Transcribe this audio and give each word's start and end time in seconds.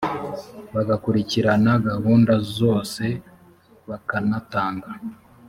bagakurikirana 0.73 1.71
gahunda 1.89 2.33
zose 2.57 3.03
bakanatanga 3.89 4.89